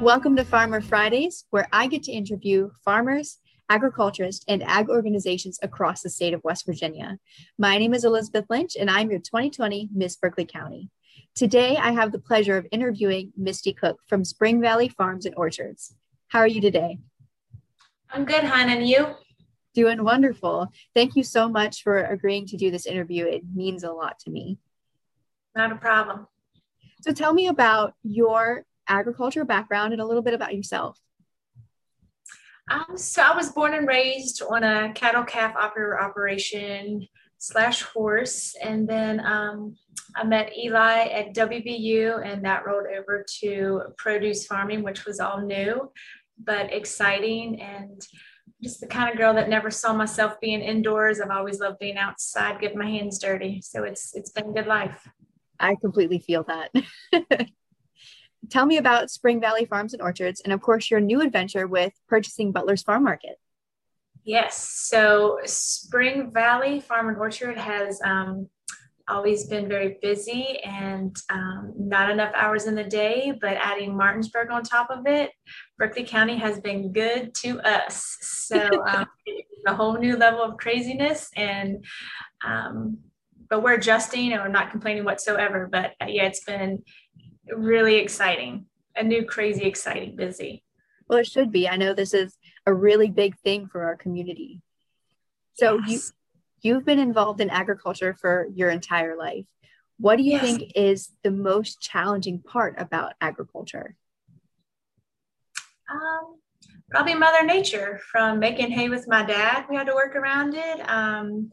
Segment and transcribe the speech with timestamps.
[0.00, 6.02] Welcome to Farmer Fridays, where I get to interview farmers, agriculturists, and ag organizations across
[6.02, 7.18] the state of West Virginia.
[7.58, 10.88] My name is Elizabeth Lynch, and I'm your 2020 Miss Berkeley County.
[11.34, 15.96] Today, I have the pleasure of interviewing Misty Cook from Spring Valley Farms and Orchards.
[16.28, 17.00] How are you today?
[18.12, 19.16] I'm good, hon, and you?
[19.74, 20.68] Doing wonderful.
[20.94, 23.26] Thank you so much for agreeing to do this interview.
[23.26, 24.58] It means a lot to me.
[25.56, 26.28] Not a problem.
[27.00, 30.98] So, tell me about your agriculture background and a little bit about yourself.
[32.70, 37.06] Um, so I was born and raised on a cattle calf operator operation
[37.38, 39.76] slash horse, and then um,
[40.16, 45.40] I met Eli at WVU, and that rolled over to produce farming, which was all
[45.40, 45.90] new
[46.44, 48.06] but exciting and
[48.62, 51.20] just the kind of girl that never saw myself being indoors.
[51.20, 53.60] I've always loved being outside, getting my hands dirty.
[53.62, 55.08] So it's it's been a good life.
[55.60, 56.70] I completely feel that.
[58.50, 61.92] Tell me about Spring Valley Farms and Orchards, and of course, your new adventure with
[62.08, 63.36] purchasing Butler's Farm Market.
[64.24, 64.58] Yes.
[64.88, 68.48] So, Spring Valley Farm and Orchard has um,
[69.08, 74.50] always been very busy and um, not enough hours in the day, but adding Martinsburg
[74.50, 75.30] on top of it,
[75.78, 78.18] Berkeley County has been good to us.
[78.20, 79.06] So, um,
[79.66, 81.84] a whole new level of craziness and
[82.44, 82.98] um,
[83.48, 86.82] but we're adjusting and we're not complaining whatsoever but uh, yeah it's been
[87.56, 90.62] really exciting, a new, crazy, exciting busy.
[91.08, 91.68] Well, it should be.
[91.68, 94.60] I know this is a really big thing for our community.
[95.54, 95.88] So yes.
[95.90, 96.00] you
[96.74, 99.46] you've been involved in agriculture for your entire life.
[99.98, 100.42] What do you yes.
[100.42, 103.96] think is the most challenging part about agriculture?
[105.90, 106.36] Um,
[106.90, 108.00] probably Mother Nature.
[108.10, 110.88] From making hay with my dad, we had to work around it.
[110.88, 111.50] Um,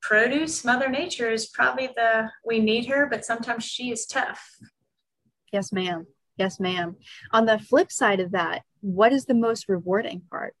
[0.00, 4.42] produce, Mother Nature is probably the, we need her, but sometimes she is tough.
[5.52, 6.06] Yes, ma'am.
[6.36, 6.96] Yes, ma'am.
[7.32, 10.54] On the flip side of that, what is the most rewarding part?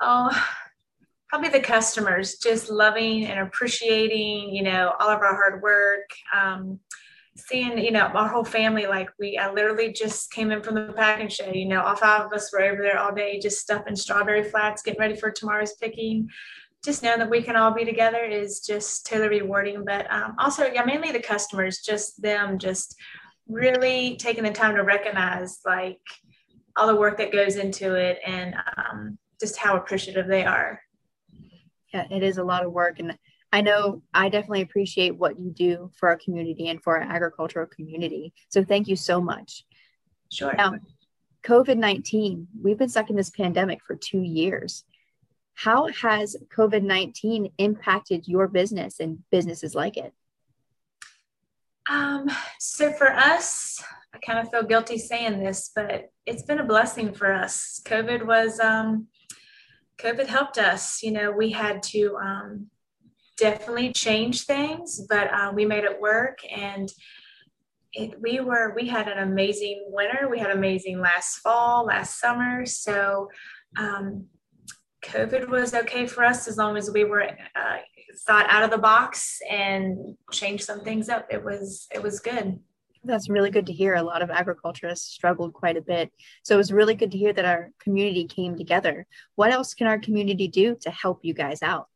[0.00, 0.30] Oh,
[1.28, 6.10] probably the customers just loving and appreciating, you know, all of our hard work.
[6.34, 6.80] Um,
[7.36, 10.92] seeing, you know, our whole family, like we, I literally just came in from the
[10.92, 13.96] packing shed, you know, all five of us were over there all day, just stuffing
[13.96, 16.28] strawberry flats, getting ready for tomorrow's picking
[16.84, 19.84] just know that we can all be together is just totally rewarding.
[19.84, 22.96] But um, also, yeah, mainly the customers, just them, just
[23.48, 26.00] really taking the time to recognize like
[26.76, 30.80] all the work that goes into it and um, just how appreciative they are.
[31.92, 32.98] Yeah, it is a lot of work.
[32.98, 33.16] And
[33.52, 37.66] I know I definitely appreciate what you do for our community and for our agricultural
[37.66, 38.32] community.
[38.48, 39.64] So thank you so much.
[40.30, 40.54] Sure.
[40.56, 40.74] Now,
[41.44, 44.84] COVID 19, we've been stuck in this pandemic for two years.
[45.54, 50.12] How has COVID 19 impacted your business and businesses like it?
[51.88, 53.82] Um, so for us,
[54.14, 57.80] I kind of feel guilty saying this, but it's been a blessing for us.
[57.84, 59.08] COVID was, um,
[59.98, 61.02] COVID helped us.
[61.02, 62.66] You know, we had to um,
[63.36, 66.38] definitely change things, but uh, we made it work.
[66.50, 66.92] And
[67.92, 70.28] it, we were, we had an amazing winter.
[70.30, 72.64] We had amazing last fall, last summer.
[72.64, 73.28] So
[73.78, 74.26] um,
[75.02, 77.76] COVID was okay for us as long as we were uh,
[78.26, 81.26] thought out of the box and changed some things up.
[81.30, 82.58] It was it was good.
[83.04, 83.96] That's really good to hear.
[83.96, 86.12] A lot of agriculturists struggled quite a bit.
[86.44, 89.06] So it was really good to hear that our community came together.
[89.34, 91.88] What else can our community do to help you guys out?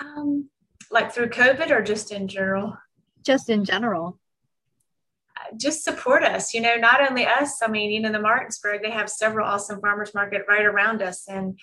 [0.00, 0.48] Um,
[0.90, 2.76] like through COVID or just in general?
[3.24, 4.18] Just in general
[5.56, 6.54] just support us.
[6.54, 7.62] You know, not only us.
[7.62, 11.28] I mean, you know, the Martinsburg, they have several awesome farmers market right around us,
[11.28, 11.58] and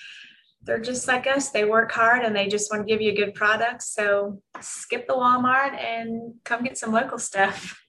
[0.63, 1.49] they're just like us.
[1.49, 3.81] They work hard and they just want to give you good product.
[3.83, 7.81] So skip the Walmart and come get some local stuff.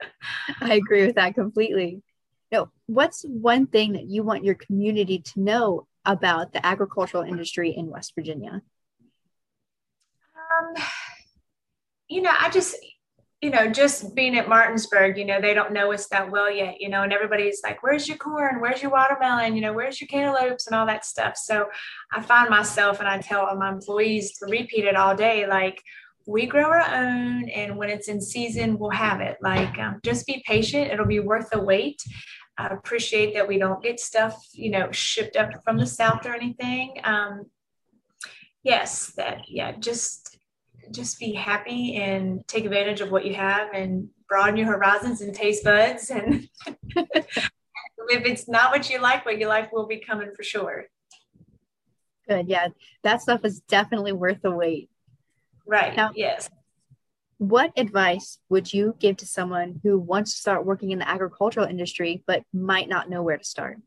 [0.60, 2.02] I agree with that completely.
[2.50, 7.70] No, what's one thing that you want your community to know about the agricultural industry
[7.76, 8.62] in West Virginia?
[10.36, 10.84] Um,
[12.08, 12.76] you know, I just
[13.42, 16.80] you know, just being at Martinsburg, you know, they don't know us that well yet,
[16.80, 18.60] you know, and everybody's like, where's your corn?
[18.60, 19.54] Where's your watermelon?
[19.54, 21.36] You know, where's your cantaloupes and all that stuff.
[21.36, 21.66] So
[22.12, 25.82] I find myself and I tell all my employees to repeat it all day, like,
[26.28, 29.36] we grow our own, and when it's in season, we'll have it.
[29.40, 32.02] Like, um, just be patient, it'll be worth the wait.
[32.58, 36.34] I appreciate that we don't get stuff, you know, shipped up from the south or
[36.34, 36.94] anything.
[37.04, 37.44] Um,
[38.64, 40.35] yes, that, yeah, just
[40.90, 45.34] just be happy and take advantage of what you have and broaden your horizons and
[45.34, 46.10] taste buds.
[46.10, 46.48] And
[46.96, 50.86] if it's not what you like, what you like will be coming for sure.
[52.28, 52.48] Good.
[52.48, 52.68] Yeah.
[53.02, 54.90] That stuff is definitely worth the wait.
[55.66, 55.96] Right.
[55.96, 56.50] Now, yes.
[57.38, 61.66] What advice would you give to someone who wants to start working in the agricultural
[61.66, 63.78] industry but might not know where to start?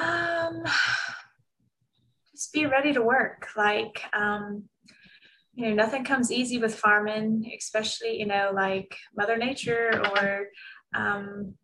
[0.00, 0.62] Um,
[2.32, 3.48] just be ready to work.
[3.56, 4.68] Like, um,
[5.54, 10.48] you know, nothing comes easy with farming, especially, you know, like Mother Nature or,
[10.94, 11.54] um,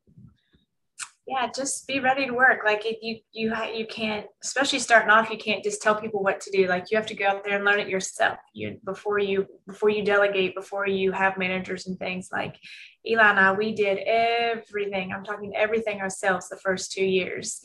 [1.31, 2.62] yeah, just be ready to work.
[2.65, 6.41] Like if you, you, you can't, especially starting off, you can't just tell people what
[6.41, 6.67] to do.
[6.67, 8.38] Like you have to go out there and learn it yourself.
[8.53, 12.31] You before you before you delegate, before you have managers and things.
[12.32, 12.56] Like
[13.06, 15.12] Eli and I, we did everything.
[15.12, 17.61] I'm talking everything ourselves the first two years,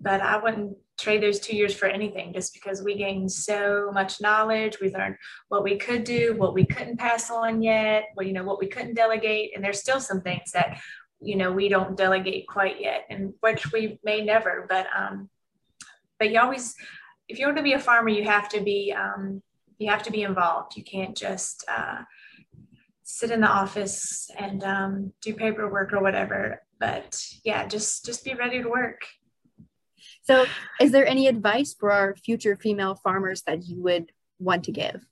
[0.00, 4.20] but I wouldn't trade those two years for anything just because we gained so much
[4.20, 4.78] knowledge.
[4.80, 5.16] We learned
[5.48, 8.66] what we could do, what we couldn't pass on yet, what you know, what we
[8.66, 10.78] couldn't delegate, and there's still some things that
[11.20, 15.28] you know we don't delegate quite yet and which we may never but um
[16.18, 16.74] but you always
[17.28, 19.42] if you want to be a farmer you have to be um
[19.80, 20.76] you have to be involved.
[20.76, 22.02] You can't just uh
[23.02, 28.34] sit in the office and um, do paperwork or whatever but yeah just just be
[28.34, 29.00] ready to work.
[30.22, 30.46] So
[30.80, 35.04] is there any advice for our future female farmers that you would want to give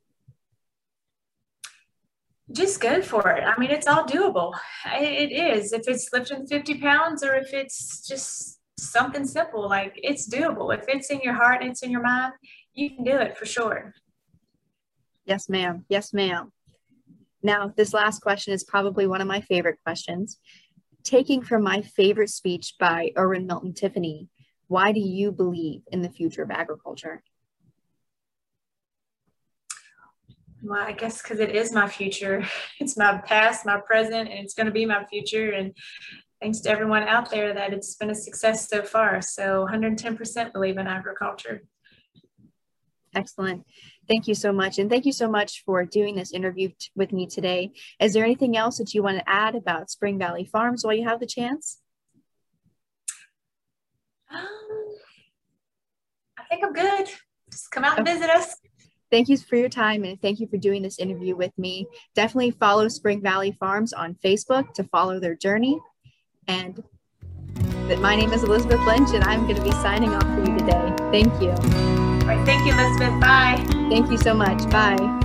[2.52, 3.42] just go for it.
[3.44, 4.54] I mean, it's all doable.
[4.86, 5.72] It is.
[5.72, 10.76] If it's lifting 50 pounds or if it's just something simple, like it's doable.
[10.76, 12.32] If it's in your heart and it's in your mind,
[12.72, 13.94] you can do it for sure.
[15.26, 15.84] Yes, ma'am.
[15.88, 16.52] Yes, ma'am.
[17.42, 20.38] Now, this last question is probably one of my favorite questions.
[21.04, 24.28] Taking from my favorite speech by Erwin Milton Tiffany,
[24.66, 27.22] why do you believe in the future of agriculture?
[30.62, 32.44] Well, I guess because it is my future.
[32.80, 35.50] It's my past, my present, and it's going to be my future.
[35.50, 35.74] And
[36.40, 39.20] thanks to everyone out there that it's been a success so far.
[39.20, 41.64] So 110% believe in agriculture.
[43.14, 43.64] Excellent.
[44.06, 44.78] Thank you so much.
[44.78, 47.72] And thank you so much for doing this interview with me today.
[48.00, 51.08] Is there anything else that you want to add about Spring Valley Farms while you
[51.08, 51.78] have the chance?
[54.30, 54.46] Um,
[56.38, 57.08] I think I'm good.
[57.50, 58.56] Just come out and visit us
[59.10, 61.86] thank you for your time and thank you for doing this interview with me.
[62.14, 65.80] Definitely follow Spring Valley Farms on Facebook to follow their journey.
[66.46, 66.82] And
[68.00, 70.94] my name is Elizabeth Lynch, and I'm going to be signing off for you today.
[71.10, 71.50] Thank you.
[71.50, 73.20] All right, thank you, Elizabeth.
[73.20, 73.64] Bye.
[73.88, 74.68] Thank you so much.
[74.70, 75.17] Bye.